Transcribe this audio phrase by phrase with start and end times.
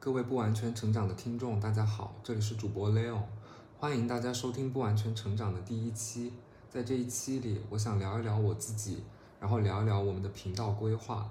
[0.00, 3.20] 各位不完全成长的听众，大家好，这里是主播 Leon，
[3.76, 6.32] 欢迎大家收听不完全成长的第一期。
[6.70, 9.02] 在这一期里，我想聊一聊我自己，
[9.40, 11.28] 然后聊一聊我们的频道规划。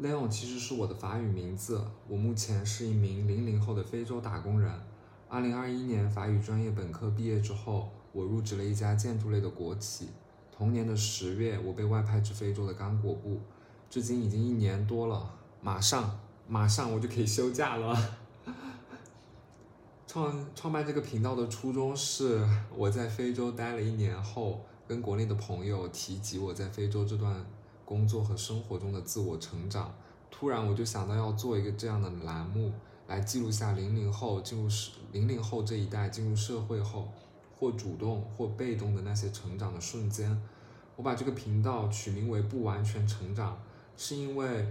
[0.00, 4.72] Leon 其实是我的法语名字，我目前是一名零零后的非洲打工人。
[5.28, 10.08] 二零二一年法语专业本科毕业之后，我入职了一家建筑类的国企。
[10.50, 13.38] 同年的十月，我被外派至非洲的刚果部，
[13.90, 17.96] 至今已经一年多了，马上马上我就可以休假了。
[20.06, 22.46] 创创办这个频道的初衷是
[22.76, 27.44] 我在非洲待了一年后，跟国内的朋友提及我在非洲这段
[27.84, 29.92] 工作和生活中的自我成长，
[30.30, 32.72] 突然我就想到要做一个这样的栏目，
[33.08, 37.08] 来记录下零零后进入社零零后这一代进入社会后，
[37.58, 40.40] 或主动或被动的那些成长的瞬间。
[40.96, 43.60] 我把这个频道取名为“不完全成长”，
[43.96, 44.64] 是因为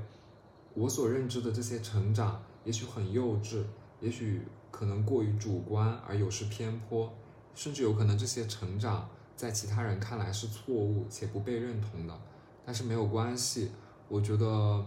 [0.73, 3.63] 我所认知的这些成长，也许很幼稚，
[3.99, 4.41] 也许。
[4.73, 7.13] 可能过于主观而有失偏颇，
[7.53, 12.21] 甚至有可能这些成长在其他人看来是错误且不被认同的。
[12.65, 13.69] 但是没有关系，
[14.07, 14.83] 我觉得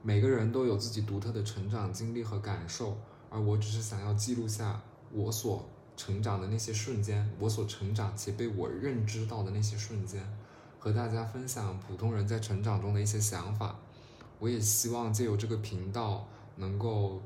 [0.00, 2.96] 每个人都有自己独特的成长经历和感受，
[3.28, 4.82] 而我只是想要记录下
[5.12, 10.26] 我所成长的那些瞬间，我所成长且被我认知到的那些瞬间，
[10.78, 13.78] 和大家分享普通人在成长中的一些想法。
[14.38, 17.20] 我也希望借由这个频道能够。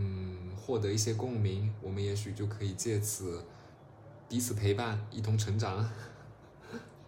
[0.00, 3.44] 嗯，获得一些共鸣，我们也许就可以借此
[4.28, 5.90] 彼此陪伴，一同成长。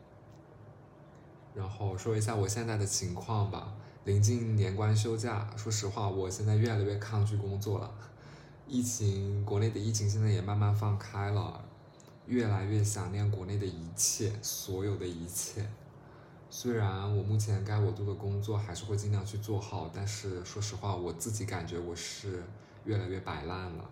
[1.54, 7.94] 然后说一下我现在的情况吧，临近年关休假，说实话，我现在越来越抗拒工作了。
[8.66, 11.64] 疫情，国内的疫情现在也慢慢放开了，
[12.26, 15.64] 越来越想念国内的一切，所有的一切。
[16.50, 22.42] 虽然我目前该我做的工作还是会尽量去做好，但是说实话，我自己感觉我是。
[22.86, 23.90] 越来越摆烂了，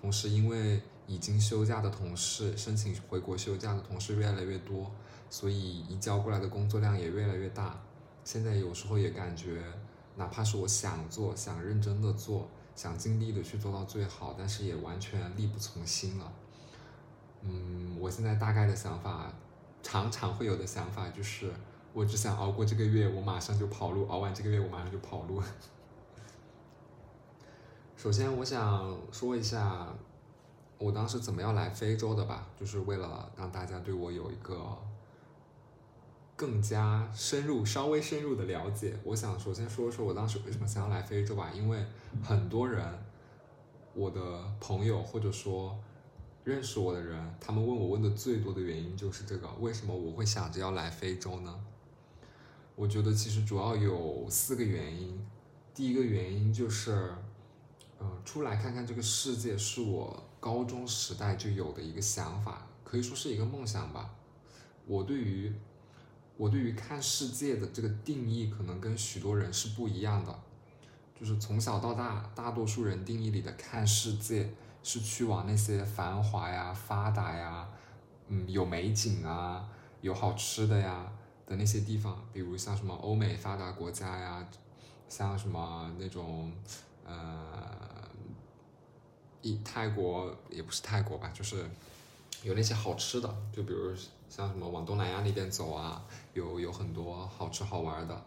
[0.00, 4.88] 同时因为已经休假的同事申请回国休假的同事越来越多，
[5.28, 7.76] 所以移交过来的工作量也越来越大。
[8.22, 9.64] 现在有时候也感觉，
[10.14, 16.32] 哪怕是我想做、想认真的做、想尽力的去做到最好，但是也完全力不从心了。
[17.42, 19.32] 嗯，我现在大概的想法，
[19.82, 21.52] 常常会有的想法就是，
[21.94, 25.40] 我只想熬过这个月，我马上就跑路；熬完这个月，我马上就跑路。
[27.96, 29.94] 首先，我想说一下
[30.76, 34.76] 我当时怎么样来非洲的吧，就是为了让大家对我有一个
[36.34, 38.98] 更加深入、稍微深入的了解。
[39.04, 41.78] 我想首先说说我当时为什么想要来非洲吧，因为
[42.24, 42.84] 很多人，
[43.94, 45.78] 我的朋友或者说
[46.42, 51.60] 认识我的人，他们问我问的最多的原因就是这个：为什么我会想着要来非洲呢？
[52.76, 55.18] 我觉得其实主要有四个原因。
[55.74, 57.14] 第一个原因就是。
[58.00, 64.10] 嗯，出来看看这个世界是我高中时代就有的一个想法，可以说是一个梦想吧。
[64.84, 65.50] 我对于
[66.36, 70.38] 我对于看世界的这个定义，可能跟许多人是不一样的。
[71.18, 74.52] 就是从小到大，大多数人定义里的看世界，
[74.82, 77.66] 是去往那些繁华呀、发达呀、
[78.26, 79.66] 嗯有美景啊、
[80.00, 81.10] 有好吃的呀
[81.46, 84.48] 的那些地方，比如像什么欧美发达国家呀，
[85.08, 86.52] 像什么那种。
[87.06, 88.08] 呃，
[89.42, 91.62] 一泰国也不是泰国吧，就是
[92.42, 93.94] 有那些好吃的，就比如
[94.30, 96.02] 像什么往东南亚那边走啊，
[96.32, 98.24] 有有很多好吃好玩的。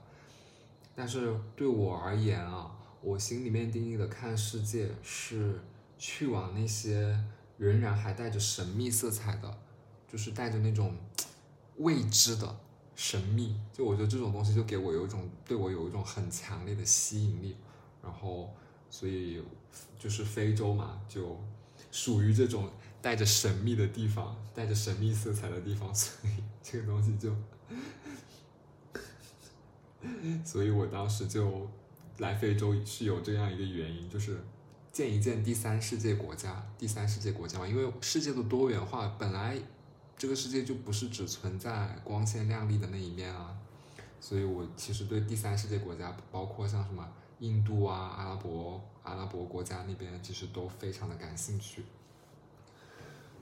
[0.94, 2.70] 但是对我而言啊，
[3.02, 5.60] 我心里面定义的看世界是
[5.98, 7.20] 去往那些
[7.58, 9.58] 仍然还带着神秘色彩的，
[10.08, 10.96] 就是带着那种
[11.78, 12.60] 未知的
[12.98, 13.56] 神秘。
[13.72, 17.56] 就我觉得这种东西就给我有一种对我有一种很强烈的吸引力，
[18.04, 18.54] 然后。
[18.90, 19.44] 所以
[20.00, 21.38] 就是非洲嘛，就
[21.92, 22.72] 属于这种
[23.02, 27.36] 带着神秘的地方，带着神秘色彩的地方，所以 这个东西就，
[30.46, 31.70] 所以我当时就
[32.20, 34.42] 来非洲是有这样一个原因，就是
[34.94, 39.60] 见一见第三世界国家，第三世界国家嘛，因为世界的多元化，本来
[40.18, 43.56] 这个世界就不是只存在光鲜亮丽的那一面啊，
[44.20, 47.08] 所以我其实对第三世界国家，包括像什么。
[47.40, 51.84] 印度啊，阿拉伯阿拉伯国家那边其实都非常的感兴趣。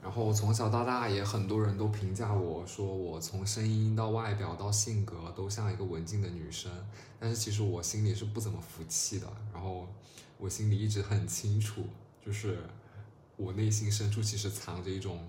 [0.02, 6.70] 然后从小到大也很多人都评价我说我从声音到外表到性格都像一个文静的女生，
[7.18, 9.26] 但是其实我心里是不怎么服气的。
[9.50, 9.88] 然后
[10.36, 11.82] 我心里一直很清楚，
[12.22, 12.58] 就是
[13.38, 15.26] 我内心深处其实藏着一种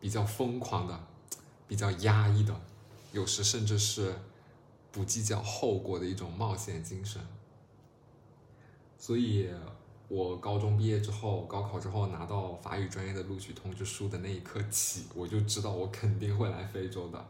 [0.00, 1.00] 比较疯狂的、
[1.66, 2.60] 比较压抑的，
[3.12, 4.14] 有时甚至是
[4.92, 7.20] 不计较后果的一种冒险精神。
[8.98, 9.48] 所以，
[10.08, 17.26] 我高中毕业之后，高考之后拿到法语专业的录取通知书的那一刻起，我就知道我肯定会来非洲的。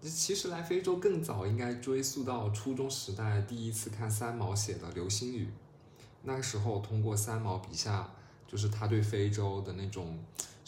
[0.00, 5.44] 其实来非洲更早，应该追溯到初中时代第一次看三毛写的《流星雨》。
[6.22, 8.08] 那个时候，通过三毛笔下，
[8.46, 10.18] 就是他对非洲的那种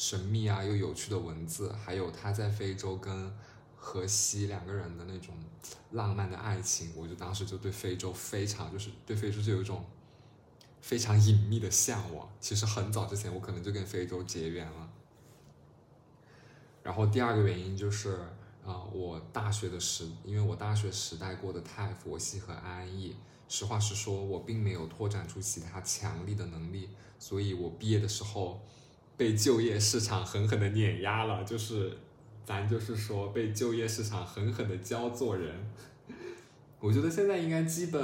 [0.01, 3.31] 神秘啊又有趣的文字，还有他在非洲跟
[3.77, 5.35] 荷西两个人的那种
[5.91, 9.85] 浪漫的爱情，我就当时就对非洲非常，就是对非洲就有一种
[10.81, 12.27] 非常隐秘的向往。
[12.41, 14.91] 其实很早之前，我可能就跟非洲结缘了。
[16.83, 18.19] 然后第二个原因就是。
[18.63, 23.17] 啊，我大学的时，因为我大学时代过得太佛系和安逸，
[23.49, 28.61] 实话实说，我并没有拓展出其他强力的能力，所以我毕业的时候
[29.21, 31.95] 被就业市场狠狠的碾压了，就是
[32.43, 35.55] 咱就是说被就业市场狠狠的教做人。
[36.79, 38.01] 我觉得现在应该基本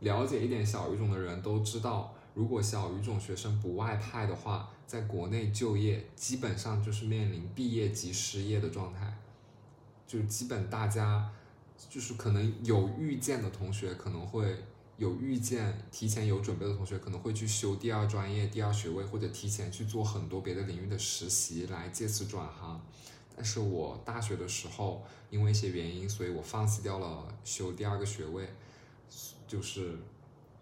[0.00, 9.18] 了解一点小语种的人都知道，如果小语种学生不外派的话，在国内就业基本上就是面临毕业即失业的状态。
[10.06, 11.30] 就基本大家，
[11.90, 14.64] 就是可能有预见的同学，可能会
[14.96, 22.80] 有预见，提前有准备的同学，可能会去修第二专业、第二学位，或者提前去做很多别的领域的实习，来借此转行。
[23.36, 28.48] 但是我大学的时候，因为一些原因，所以我放弃掉了修第二个学位。
[29.46, 29.98] 就是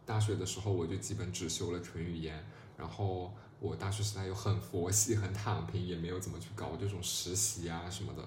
[0.04, 2.44] 大学的时候，我就基本只修了纯语言。
[2.76, 8.26] 然后我大学时代又很佛系、很躺平，也没有怎么去搞这种实习啊什么的。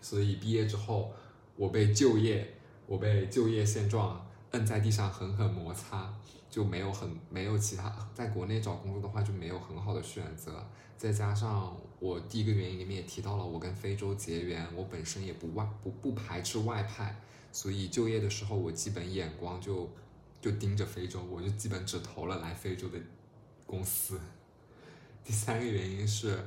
[0.00, 1.12] 所以毕业之后，
[1.56, 2.54] 我被就业，
[2.86, 4.24] 我被就业现状
[4.54, 6.08] 摁在地上狠狠摩擦，
[6.48, 10.64] 就没有很没有其他，在国内找工作的话就没有很好的选择。
[10.96, 17.20] 再加上我第一个原因里面也提到了，我跟非洲结缘，我本身也不外不不排斥外派，
[17.50, 19.90] 所以就业的时候我基本眼光就
[20.40, 22.98] 就盯着非洲，我就基本只投了来非洲的
[23.66, 24.20] 公司。
[25.24, 26.38] 第三个原因是。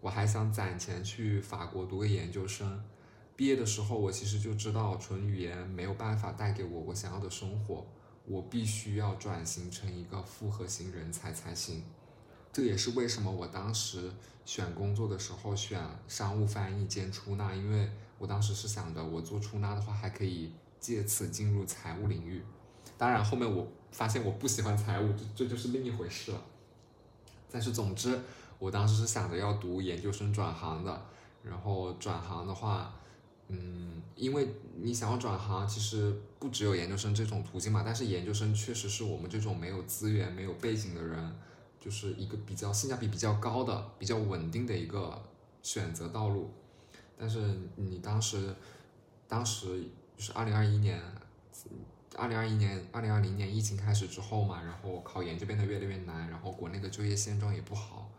[0.00, 2.80] 我还想攒钱去法国读个研究生。
[3.38, 7.86] 毕业的时候，我其实就知道纯语言没有办法带给我我想要的生活，
[8.26, 11.84] 我必须要转型成一个复合型人才才行。
[12.52, 14.10] 这也是为什么我当时
[14.44, 17.88] 选工作的时候选商务翻译兼出纳，因为
[18.18, 20.50] 我当时是想着我做出纳的话还可以
[20.80, 22.42] 借此进入财务领域。
[22.96, 26.42] 当然后面我发现我不喜欢财务，这这就是另一回事了。
[27.48, 28.20] 但是总之。
[28.60, 31.06] 我当时是想着要读研究生转行的，
[31.44, 32.92] 然后转行的话，
[33.48, 37.82] 嗯，因为你想要转行，其实不只有研究生这种途径嘛。
[37.84, 41.36] 但是研究生确实是我们这种没有资源、没有背景的人，
[41.80, 45.22] 就是一个比较性价比比较高的、比较稳定的一个
[45.62, 46.50] 选择道路。
[47.16, 48.54] 但是你当时，
[49.26, 49.82] 当时
[50.16, 51.00] 就是二零二一年，
[52.16, 58.10] 二零二一年、二零二零年疫情开始之后嘛，然后考研就变得越来越难，然后国内的就业现状也不好。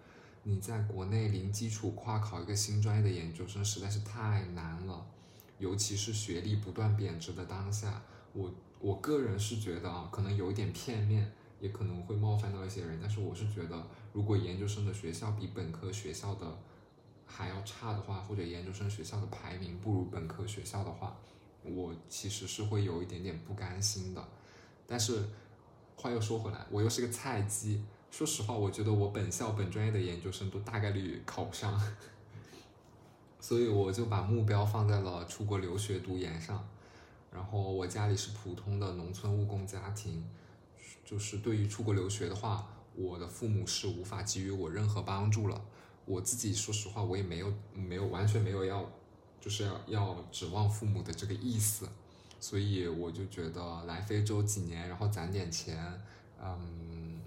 [0.43, 5.05] 你在国内零基础跨考一个新专业的研究生实在是太难了，
[5.59, 8.01] 尤其是学历不断贬值的当下，
[8.33, 16.57] 我我个人是觉得啊，可能有一点片面，也可能会冒犯到一些人，但是我是觉得，如果研究生的学校比本科学校的
[17.25, 21.19] 还要差的话，或者研究生学校的排名不如本科学校的话，
[21.63, 24.27] 我其实是会有一点点不甘心的。
[24.87, 25.23] 但是
[25.95, 27.83] 话又说回来，我又是个菜鸡。
[28.09, 31.79] 说实话，我觉得我本校本专业的研究生都大概率考不上，
[33.39, 36.67] 所以我就把目标放在了出国留学读研上。
[37.31, 40.23] 然后我家里是普通的农村务工家庭，
[41.05, 45.61] 就是对于出国留学的话，我的父母是无法给予我任何帮助了。
[46.05, 48.89] 我自己说实话，我也没有没有完全没有要
[49.39, 51.87] 就是要要指望父母的这个意思，
[52.39, 56.01] 所以我就觉得来非洲几年，然后攒点钱，
[56.41, 57.21] 嗯。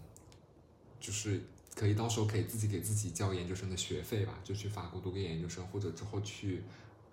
[1.01, 1.43] 就是
[1.75, 6.63] 可以到时候可以自己给自己交研究生的学费吧，就去法国读个研究生，或者之后去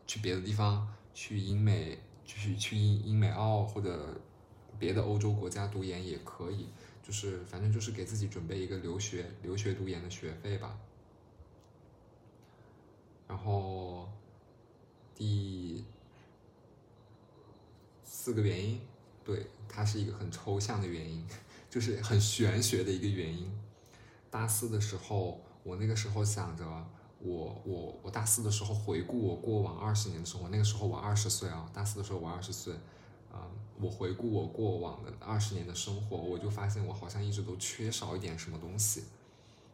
[0.06, 4.22] 去别的地方，去英美，去去英英美澳或者
[4.78, 6.68] 别的欧洲国家读研也可以，
[7.02, 10.78] 就是反正就是给自己准备一个留学留学读研的学费吧。
[13.28, 14.10] 然后
[15.16, 15.86] 第
[18.04, 18.82] 四个原因，
[19.24, 21.26] 对，它是一个很抽象的原因，
[21.70, 23.50] 就是很玄学的一个原因。
[24.30, 26.66] 大四的时候，我那个时候想着，
[27.20, 32.74] 我我我大四的时候回顾我过往二十年的生活，那个时候我二十岁啊，大四的时候我二十岁，
[33.32, 39.04] 啊，我回顾我过往的二十年的生活，我就发现我好像一直都缺少一点什么东西，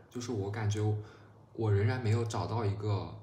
[0.10, 0.82] 就是我感觉
[1.54, 3.14] 我仍然没有找到一个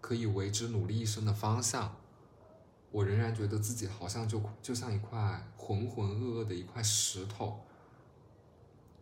[0.00, 1.96] 可以为之努力一生的方向，
[2.92, 7.60] 我仍然觉得自己好像就就像一块浑浑噩噩的一块石头。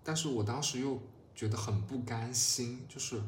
[0.02, 0.98] 但是我当时又
[1.34, 3.20] 觉得很不甘心，就是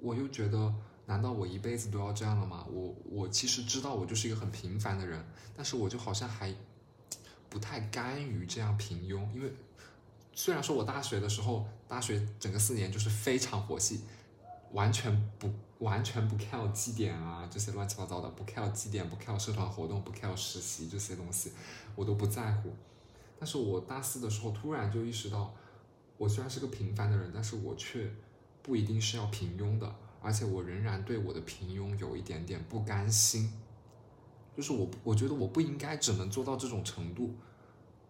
[0.00, 0.74] 我又觉得，
[1.06, 2.66] 难道我一辈子都要这样了吗？
[2.70, 5.24] 我我其实知道我就是一个很平凡的人，
[5.56, 6.54] 但是我就好像还
[7.48, 9.52] 不太甘于这样平庸，因为
[10.32, 14.00] 虽然说我大学的时候，大学整个四年就是非常佛系，
[14.72, 21.52] 完全不完全不 care 绩点啊这些乱七八糟的，不 care 绩点，不 care 社团活动，不 care 实习这些东西，
[21.94, 22.74] 我都不在乎。
[23.38, 25.54] 但是我大四的时候突然就意识到，
[26.16, 28.10] 我虽然是个平凡的人，但是我却
[28.62, 33.52] 不一定是要平庸的，而且我仍然对我的平庸有一点点不甘心。
[34.56, 37.34] 就是我我觉得我不应该只能做到这种程度，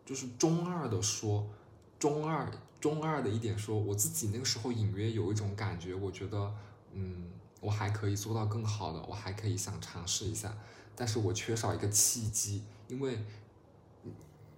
[0.05, 1.47] 就是中二的说，
[1.99, 6.55] 中二中二的一点说，我自己那个时候隐约有一种感觉，我觉得
[6.93, 7.31] 嗯，
[7.61, 10.57] 我还可以做到更好的，我还可以想尝试一下，
[10.95, 13.19] 但是我缺少一个契机，因为。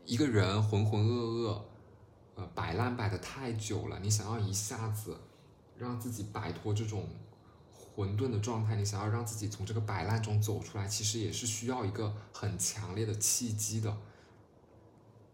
[0.09, 1.61] 一个人浑浑噩噩，
[2.37, 3.99] 呃，摆烂摆的太久了。
[4.01, 5.19] 你想要一下子
[5.77, 7.09] 让自己摆脱这种
[7.73, 13.97] 混沌的状态，你想要让自己从这个摆烂中走出来，其实也是需要一个很强烈的契机的。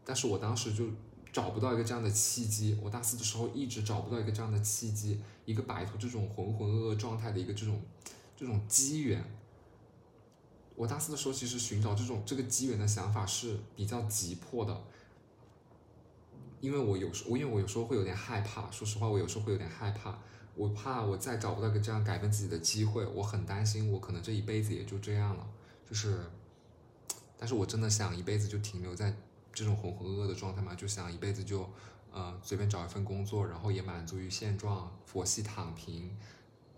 [0.04, 0.86] 但是我当时就
[1.32, 2.78] 找不到一个这样的契机。
[2.82, 7.80] 我大四的时候一直找不到一个这样的契机，一个摆脱这种浑浑噩噩状态的一个这种
[8.36, 9.24] 这种机缘。
[10.76, 14.82] 我大四的时候，其实寻找这种这个机缘的想法是比较急迫的，
[16.62, 20.16] 因为我有时我因为我有时候会有点害怕，说实话，我有时候会有点害怕，
[20.54, 25.46] 我怕我再找不到个这样改变自己的机会，我很担心我可能这一辈子也就这样了，
[25.84, 26.20] 就是，
[27.36, 29.12] 但是我真的想一辈子就停留在
[29.52, 30.74] 这种浑浑噩噩的状态吗？
[30.74, 31.68] 就想一辈子就
[32.12, 36.16] 呃随便找一份工作，然后也满足于现状，佛系躺平，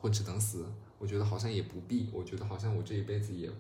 [0.00, 0.67] 混吃等死？
[0.99, 3.50] 我觉得好像也不必，我觉得好像我这一辈子也。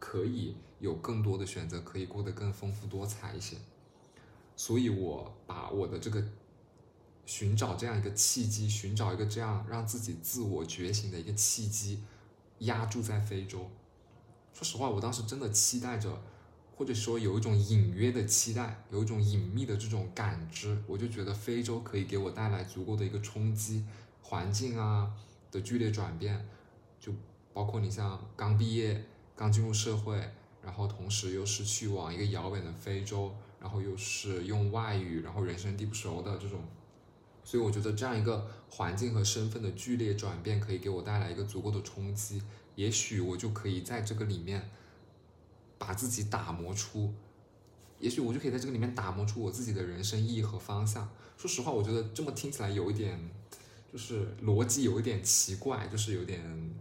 [0.00, 3.56] 可以有更多的选择，可以过得更丰富多彩一些，
[4.58, 6.22] 所以我把我的这个
[7.24, 12.02] 寻找这样一个契机，寻找一个这样让自己自我觉醒的一个契机，
[12.58, 13.70] 压住在非洲。
[14.52, 16.20] 说实话，我当时真的期待着，
[16.76, 23.84] 或者说有一种隐约的期待，有一种隐秘的这种感知，我就觉得非洲可以给我带来足够的一个冲击，
[24.20, 25.14] 环境啊
[25.52, 26.48] 的剧烈转变，
[26.98, 27.12] 就
[27.52, 29.04] 包括你像刚毕业。
[29.38, 30.20] 刚进入社会，
[30.60, 36.60] 然后同时又是去往一个遥远的非洲，然后又是用外语，然后人生地不熟的这种，
[37.44, 42.42] 所以我觉得这样一个环境和身份的剧烈转变，可以给我带来一个足够的冲击，
[42.74, 44.70] 也许我就可以在这个里面
[45.78, 47.12] 把自己打磨出，
[47.98, 51.08] 也许我就可以在这个里面打磨出我自己的人生意义和方向。
[51.36, 53.18] 说实话，我觉得这么听起来有一点，
[53.92, 56.74] 就是逻辑有一点奇怪，就是有点。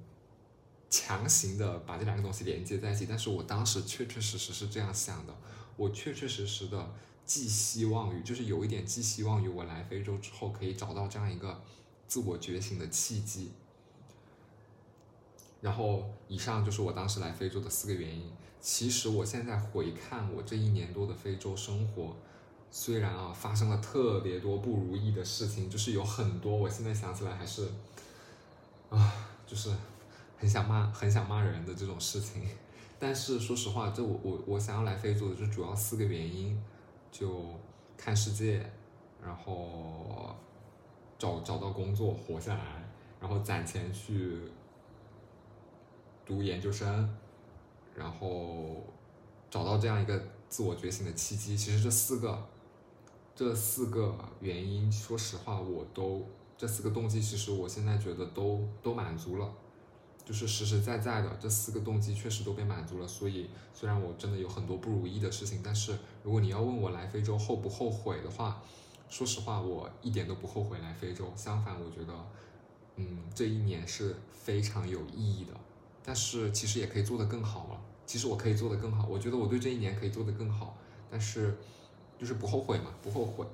[0.90, 5.36] 强行的把这两个东西连接在一起，但是我当时确确实实是这样想的，
[5.78, 6.92] 我确确实实的
[7.24, 11.62] 寄希望于，就是有一点寄希望于我来非洲之后可以找到这样一个
[12.08, 13.52] 自我觉醒的契机。
[15.62, 18.30] 然后以上就是我当时来非洲的四个原因。
[18.60, 22.16] 其实我现在回看我这一年多的非洲生活，
[22.70, 27.70] 虽然啊发生了特别多不如意的事情，就是有很多我现在想起来还是
[28.90, 29.14] 啊，
[29.48, 29.72] 就是。
[30.40, 32.48] 很想骂，很想骂人的这种事情，
[33.00, 36.60] 但是说实话，这我我我想要来非洲的就主要四个原因，
[37.12, 37.46] 就
[37.96, 38.66] 看世界，
[39.24, 40.36] 然后
[41.18, 42.90] 找找到工作活下来，
[43.20, 44.40] 然后攒钱去
[46.26, 47.16] 读研究生，
[47.96, 48.84] 然后
[49.50, 51.56] 找到这样一个自我觉醒的契机。
[51.56, 52.48] 其实这四个
[53.36, 56.26] 这四个原因，说实话，我都
[56.58, 59.54] 这四个动机，其实我现在觉得都都满足了。
[60.28, 68.62] 就是实实在在的这四个动机确实都被满足了，所以虽然我真的有很多不如意的事情，但是如果你要问我来非洲后不后悔的话，
[69.08, 71.32] 说实话我一点都不后悔来非洲。
[71.38, 72.14] 相反，我觉得，
[72.98, 75.54] 嗯，这一年是非常有意义的。
[76.04, 77.80] 但是其实也可以做得更好了。
[78.06, 80.76] 其实我可以做得更好，我觉得我对这一年可以做得更好。
[81.10, 81.58] 但是
[82.20, 83.46] 就是不后悔嘛，不后悔，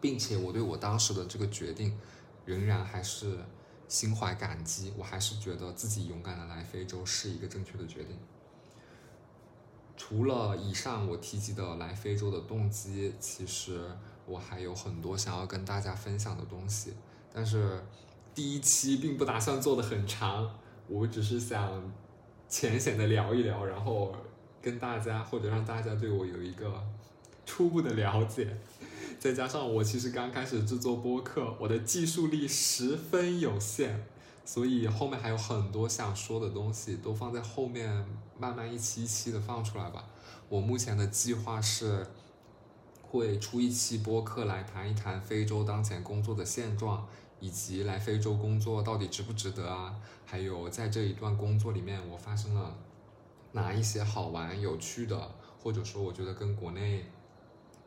[0.00, 1.98] 并且我对我当时的这个决定
[2.44, 3.36] 仍然还是。
[3.88, 8.16] 心怀感激，我还是觉得自己勇敢的来非洲是一个正确的决定。
[9.96, 13.80] 除了以上我提及的来非洲的动机，其实
[14.26, 16.94] 我还有很多想要跟大家分享的东西。
[17.32, 17.82] 但是
[18.34, 21.92] 第一期并不打算做的很长，我只是想
[22.48, 24.14] 浅显的聊一聊，然后
[24.60, 26.84] 跟大家或者让大家对我有一个
[27.46, 28.56] 初步的了解。
[29.18, 34.04] 再加上我其实刚开始制作播客，我的技术力十分有限，
[34.44, 38.06] 所以后面还有很多想说的东西，都放在后面
[38.38, 40.04] 慢慢一期一期的放出来吧。
[40.48, 42.06] 我目前的计划是，
[43.02, 47.08] 会出一期播客来谈一谈非洲当前工作的现状，
[47.40, 49.96] 以及来非洲工作到底值不值得啊？
[50.24, 52.76] 还有在这一段工作里面，我发生了
[53.52, 57.04] 哪一些好玩有趣的，或者说我觉得跟国内，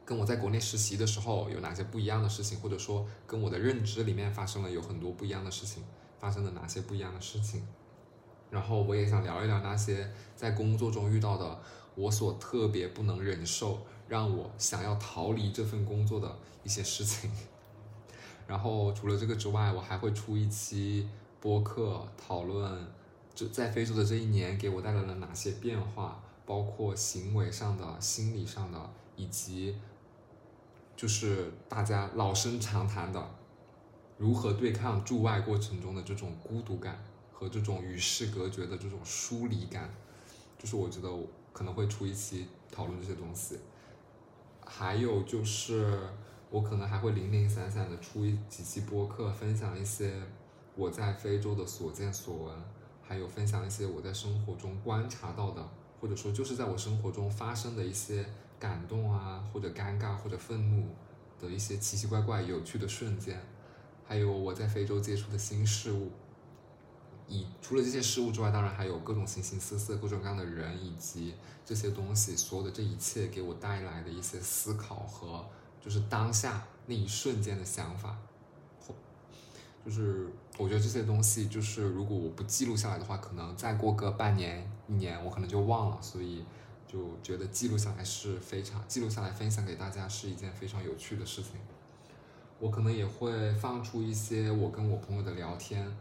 [0.10, 5.84] 跟我在国内实习的时候有哪些不一样的事情，或者说跟我的认知里面发生了有很多不一样的事情，
[6.18, 7.62] 发生了哪些不一样的事情？
[8.50, 11.60] 然后我也想聊一聊那些在工作中遇到的
[11.94, 17.32] 我所特别不能忍受，让我想要逃离这份工作的一些事情。
[18.48, 21.08] 然后除了这个之外，我还会出一期
[21.40, 22.88] 播客讨论，
[23.36, 29.78] 就在非洲的这一年给我带来了哪些变化，包括行为上的、心理上的，以及
[31.00, 33.32] 就是大家老生常谈的
[34.18, 37.02] 如何对抗驻外过程中的这种孤独感。
[37.32, 39.90] 和这种与世隔绝的这种疏离感，
[40.58, 43.58] 就是我觉得我可能会出一期讨论这些东西。
[44.66, 45.98] 还有就是，
[46.50, 50.22] 我可能还会零零散散的出一几期播客，分享一些
[50.76, 52.54] 我在非洲的所见所闻，
[53.02, 55.66] 还有分享一些我在生活中观察到的，
[56.02, 58.26] 或者说就是在我生活中发生的一些
[58.60, 60.88] 感动啊，或者尴尬或者愤怒
[61.40, 63.40] 的一些奇奇怪怪有趣的瞬间，
[64.06, 66.12] 还有我在非洲接触的新事物。
[67.28, 75.46] 以除了这些事物之外，当然还有各种形形色色、各种各样的人，以及这些东西，所有的这一切给我带来的一些思考和
[75.80, 78.18] 就是当下那一瞬间的想法，
[79.86, 86.44] 就是我觉得这些东西，就是如果我不记录下来的话，可能再过个半年、一年，我可能就忘了，所以
[86.92, 91.52] 就觉得记录下来是非常记录下来分享给大家是一件非常有趣的事情。
[92.60, 95.96] 我可能也会放出一些我跟我朋友的聊天。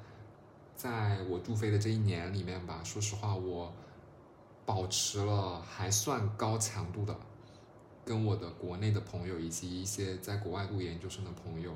[0.75, 3.73] 在我驻非的这一年里面吧，说实话，我
[4.65, 7.15] 保持了还算高强度的
[8.05, 11.75] 跟我的国内的朋友以及一些在国外读研究生的朋友，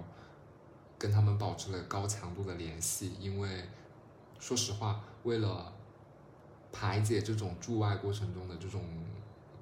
[0.96, 3.12] 跟他们保持了高强度的联系。
[3.20, 3.64] 因为
[4.38, 5.72] 说实话，为了
[6.72, 8.82] 排解这种驻外过程中的这种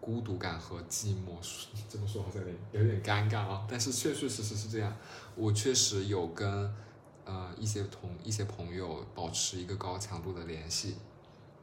[0.00, 1.36] 孤独感和寂寞，
[1.90, 2.42] 这么说好像
[2.72, 3.66] 有点尴尬啊。
[3.68, 4.96] 但是确确实实是这样，
[5.34, 6.72] 我确实有跟。
[7.22, 10.96] 呃，一些同一些朋友保持一个高强度的联系，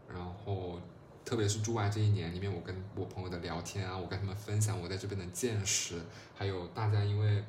[0.07, 0.79] 然后
[1.25, 5.99] 特别是驻外这一年里面，我跟我朋友的聊天啊，我跟他们分享我在这边的见识，
[6.33, 7.43] 还有大家因为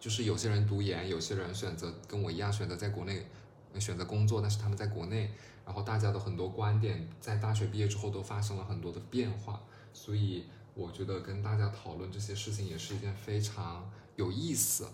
[0.00, 3.26] 就是有些人读研，有些人选择跟我一样选择在国内
[3.78, 5.30] 选择工作，但是他们在国内，
[5.64, 9.60] 然后大家的很多观点在大学毕业之后都发生了很多的变化，
[9.92, 14.86] 所以我觉得跟大家讨论这些事情也是一件非常有意思。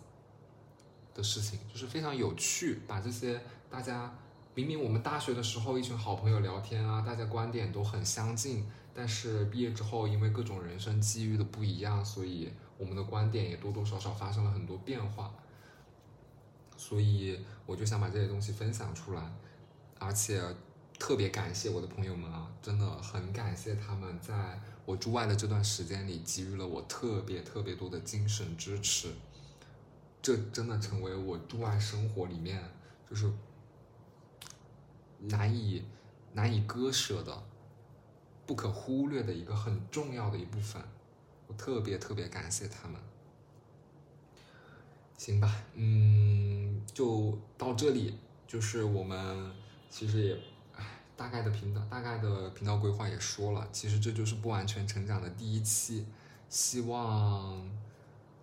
[1.12, 4.16] 的事情就是非常有趣，把这些大家
[4.54, 15.35] 明明我们大学的时候一群好朋友聊天啊，大家观点都很相近，但是毕业之后因为各种人生机遇的不一样，所以我们的观点也多多少少发生了很多变化。
[16.76, 19.33] 所以我就想把这些东西分享出来，
[20.00, 20.42] 而且
[20.98, 29.12] 特别感谢我的朋友们啊，真的很感谢他们在我驻外的这段时间里给予了我特别特别多的精神支持。
[30.22, 32.62] 这真的成为我驻外生活里面
[33.08, 33.30] 就是
[35.18, 35.84] 难以
[36.32, 37.42] 难以割舍的、
[38.46, 40.82] 不可忽略的一个很重要的一部分。
[41.46, 43.00] 我特别特别感谢他们。
[45.18, 48.18] 行吧，嗯，就到这里。
[48.46, 49.52] 就是我们
[49.90, 50.38] 其实也，
[50.76, 53.68] 唉，大概的频道、大概的频道规划也说了。
[53.72, 56.07] 其实这就是不完全成长的第一期，
[56.48, 57.68] 希望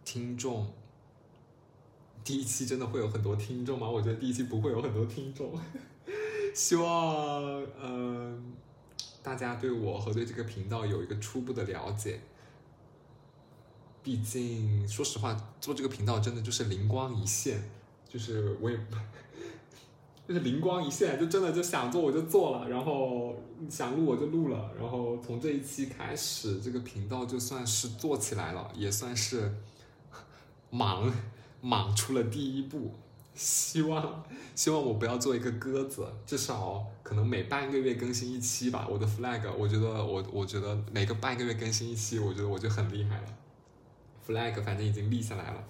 [0.03, 0.71] 听众。
[2.23, 3.89] 第一期真的会有很多听众吗？
[3.89, 5.57] 我觉得第一期不会有很多听众。
[6.53, 8.53] 希望嗯，
[9.23, 12.19] 大家对我和对这个频道有一个初步的了解。
[14.03, 17.69] 毕竟说实话，做这个频道真的就是灵光一现，
[18.10, 18.77] 就是我也
[20.27, 23.35] 就是灵光一现，就真的就想做我就做了，然后
[23.69, 29.53] 想录我就录了，然后从这一期开始，这个频道就算是做起来了，也算是
[30.69, 31.11] 忙。
[31.59, 32.91] 莽出了第一步，
[33.33, 38.87] 希望希望我不要做一个鸽子，至少可能每半个月更新一期吧。
[38.87, 43.27] 我的 flag，我觉得我我觉得每个半个月更新一期，我觉得我就很厉害了。
[44.25, 45.63] flag 反正已经立下来了。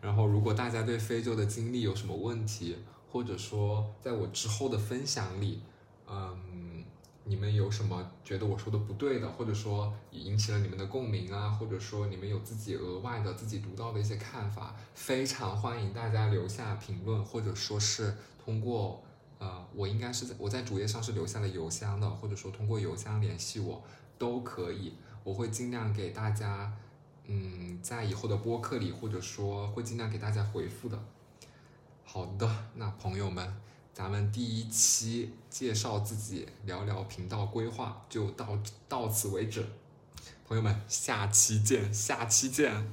[0.00, 2.76] 然后如果大家对非洲的经历有什么问题，
[3.10, 5.62] 或者说在我之后的分享里，
[6.08, 6.84] 嗯。
[7.24, 19.02] 你们有什么觉得我说的不对的，或者说引起了你们的共鸣啊，或者说你们有自己额外的、自己独到的一些看法，非常欢迎大家留下评论，或者说是通过
[19.38, 23.82] 呃，我应该是在我在主页上是留下了邮箱的，或者说通过邮箱联系我
[24.16, 26.72] 都可以，我会尽量给大家
[27.26, 30.98] 嗯，在以后的播客里，或者说会尽量给大家回复的。
[32.10, 33.54] 好的，那朋友们，
[33.92, 39.66] 咱们第一期介绍自己、聊聊频道规划就到到此为止。
[40.46, 42.90] 朋友们，下期见，下期见。